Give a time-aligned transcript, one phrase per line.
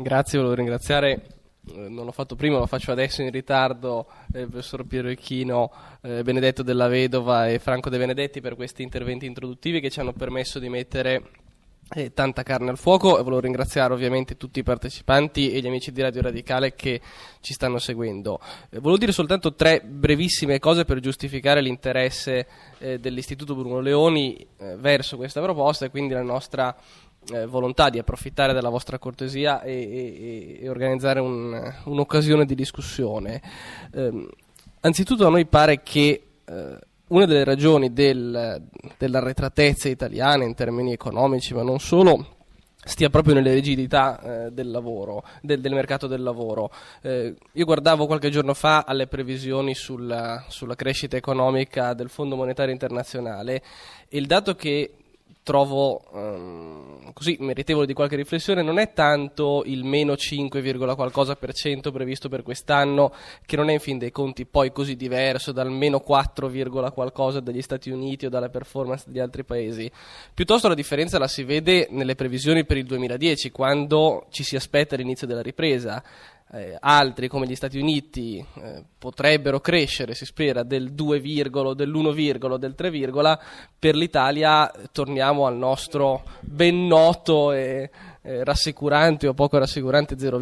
[0.00, 1.38] Grazie, volevo ringraziare
[1.74, 5.72] eh, non l'ho fatto prima, lo faccio adesso in ritardo, eh, il professor Piero Echino,
[6.02, 10.12] eh, Benedetto della Vedova e Franco De Benedetti per questi interventi introduttivi che ci hanno
[10.12, 11.30] permesso di mettere
[11.90, 15.90] eh, tanta carne al fuoco e volevo ringraziare ovviamente tutti i partecipanti e gli amici
[15.90, 17.00] di Radio Radicale che
[17.40, 18.38] ci stanno seguendo.
[18.70, 22.46] Eh, volevo dire soltanto tre brevissime cose per giustificare l'interesse
[22.78, 24.46] dell'Istituto Bruno Leoni
[24.76, 26.76] verso questa proposta e quindi la nostra
[27.32, 33.42] eh, volontà di approfittare della vostra cortesia e, e, e organizzare un, un'occasione di discussione.
[33.92, 34.28] Eh,
[34.80, 36.78] anzitutto a noi pare che eh,
[37.08, 38.62] una delle ragioni del,
[38.96, 42.36] dell'arretratezza italiana in termini economici, ma non solo,
[42.84, 46.70] stia proprio nelle rigidità eh, del lavoro, del, del, mercato del lavoro.
[47.02, 52.72] Eh, io guardavo qualche giorno fa alle previsioni sulla, sulla, crescita economica del Fondo Monetario
[52.72, 53.62] Internazionale
[54.08, 54.92] e il dato che
[55.48, 60.60] trovo um, così meritevole di qualche riflessione non è tanto il meno 5,
[60.94, 63.14] qualcosa per cento previsto per quest'anno,
[63.46, 66.50] che non è in fin dei conti poi così diverso dal meno 4,
[66.92, 69.90] qualcosa degli Stati Uniti o dalle performance degli altri paesi.
[70.34, 74.96] Piuttosto la differenza la si vede nelle previsioni per il 2010, quando ci si aspetta
[74.96, 76.04] l'inizio della ripresa
[76.52, 81.20] eh, altri come gli Stati Uniti eh, potrebbero crescere, si spera, del 2,
[81.74, 82.12] dell'1,
[82.56, 82.90] del 3,
[83.78, 87.90] per l'Italia eh, torniamo al nostro ben noto e
[88.22, 90.38] eh, rassicurante o poco rassicurante 0,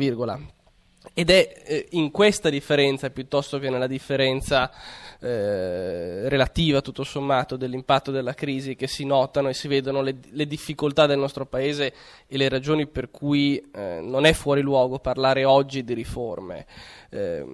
[1.14, 4.70] ed è eh, in questa differenza piuttosto che nella differenza
[5.20, 10.46] eh, relativa tutto sommato dell'impatto della crisi che si notano e si vedono le, le
[10.46, 11.92] difficoltà del nostro paese
[12.26, 16.66] e le ragioni per cui eh, non è fuori luogo parlare oggi di riforme.
[17.10, 17.44] Eh,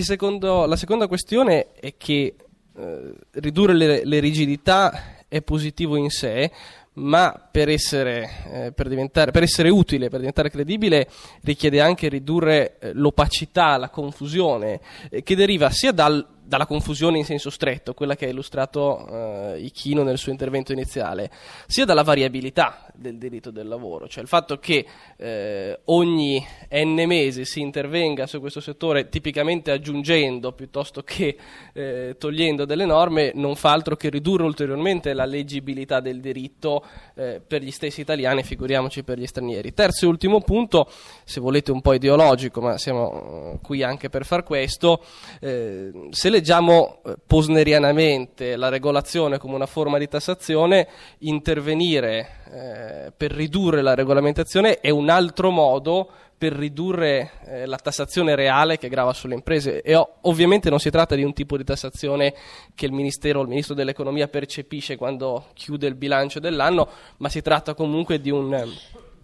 [0.00, 2.34] secondo, la seconda questione è che
[2.76, 6.50] eh, ridurre le, le rigidità è positivo in sé,
[6.98, 8.88] ma per essere, eh, per,
[9.30, 11.08] per essere, utile, per diventare credibile,
[11.42, 17.24] richiede anche ridurre eh, l'opacità, la confusione, eh, che deriva sia dal dalla confusione in
[17.26, 21.30] senso stretto, quella che ha illustrato eh, Ichino nel suo intervento iniziale,
[21.66, 24.86] sia dalla variabilità del diritto del lavoro, cioè il fatto che
[25.18, 31.36] eh, ogni n mesi si intervenga su questo settore tipicamente aggiungendo piuttosto che
[31.74, 36.82] eh, togliendo delle norme non fa altro che ridurre ulteriormente la leggibilità del diritto
[37.14, 39.74] eh, per gli stessi italiani, figuriamoci per gli stranieri.
[39.74, 40.90] Terzo e ultimo punto,
[41.24, 45.04] se volete un po' ideologico, ma siamo eh, qui anche per far questo,
[45.40, 50.86] eh, se le leggiamo eh, posnerianamente la regolazione come una forma di tassazione,
[51.18, 58.36] intervenire eh, per ridurre la regolamentazione è un altro modo per ridurre eh, la tassazione
[58.36, 59.82] reale che grava sulle imprese.
[59.82, 62.32] E o- ovviamente non si tratta di un tipo di tassazione
[62.76, 67.74] che il Ministero, il Ministro dell'Economia percepisce quando chiude il bilancio dell'anno, ma si tratta
[67.74, 68.64] comunque di un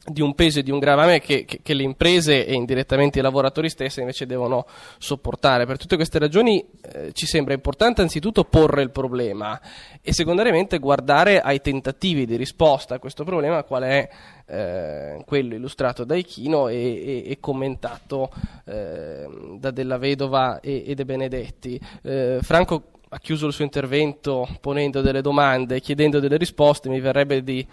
[0.06, 3.22] di un peso e di un gravame che, che, che, le imprese e indirettamente i
[3.22, 4.66] lavoratori stessi invece devono
[4.98, 5.64] sopportare.
[5.64, 9.58] Per tutte queste ragioni eh, ci sembra importante anzitutto porre il problema
[10.02, 14.08] e secondariamente guardare ai tentativi di risposta a questo problema, qual è
[14.46, 18.30] eh, quello illustrato da Ichino e, e, e commentato
[18.66, 19.26] eh,
[19.58, 21.80] da Della Vedova e, e De Benedetti.
[22.02, 27.44] Eh, Franco ha chiuso il suo intervento ponendo delle domande, chiedendo delle risposte, mi verrebbe
[27.44, 27.64] di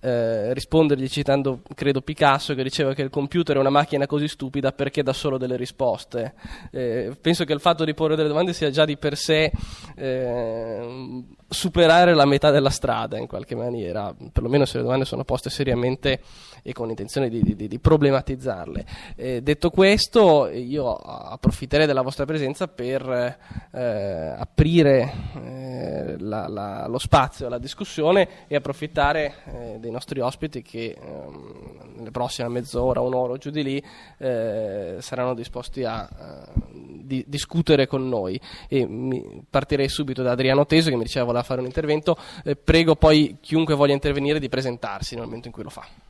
[0.00, 4.72] eh, rispondergli citando, credo, Picasso che diceva che il computer è una macchina così stupida
[4.72, 6.34] perché dà solo delle risposte.
[6.72, 9.52] Eh, penso che il fatto di porre delle domande sia già di per sé
[9.98, 15.50] eh, superare la metà della strada in qualche maniera, perlomeno se le domande sono poste
[15.50, 16.20] seriamente
[16.62, 18.86] e con intenzione di, di, di problematizzarle.
[19.16, 23.36] Eh, detto questo, io approfitterei della vostra presenza per
[23.72, 30.62] eh, aprire eh, la, la, lo spazio alla discussione e approfittare eh, dei nostri ospiti
[30.62, 33.82] che ehm, nelle prossime mezz'ora, un'ora giù di lì
[34.18, 36.08] eh, saranno disposti a
[37.08, 38.40] di, discutere con noi.
[38.68, 38.86] E
[39.50, 42.16] partirei subito da Adriano Teso che mi diceva voleva fare un intervento.
[42.62, 46.06] prego poi chiunque voglia intervenire di presentarsi nel momento in cui lo fa.